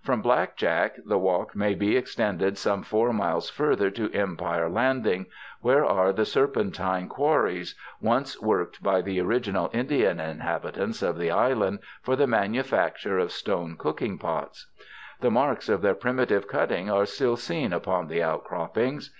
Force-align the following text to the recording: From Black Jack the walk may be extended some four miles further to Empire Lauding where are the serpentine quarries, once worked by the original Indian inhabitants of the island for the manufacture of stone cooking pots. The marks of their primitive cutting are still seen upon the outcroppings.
From 0.00 0.22
Black 0.22 0.56
Jack 0.56 0.96
the 1.04 1.18
walk 1.18 1.54
may 1.54 1.74
be 1.74 1.98
extended 1.98 2.56
some 2.56 2.82
four 2.82 3.12
miles 3.12 3.50
further 3.50 3.90
to 3.90 4.10
Empire 4.14 4.70
Lauding 4.70 5.26
where 5.60 5.84
are 5.84 6.14
the 6.14 6.24
serpentine 6.24 7.10
quarries, 7.10 7.74
once 8.00 8.40
worked 8.40 8.82
by 8.82 9.02
the 9.02 9.20
original 9.20 9.68
Indian 9.74 10.18
inhabitants 10.18 11.02
of 11.02 11.18
the 11.18 11.30
island 11.30 11.80
for 12.00 12.16
the 12.16 12.26
manufacture 12.26 13.18
of 13.18 13.30
stone 13.30 13.76
cooking 13.76 14.16
pots. 14.16 14.66
The 15.20 15.30
marks 15.30 15.68
of 15.68 15.82
their 15.82 15.92
primitive 15.94 16.48
cutting 16.48 16.88
are 16.88 17.04
still 17.04 17.36
seen 17.36 17.74
upon 17.74 18.06
the 18.08 18.22
outcroppings. 18.22 19.10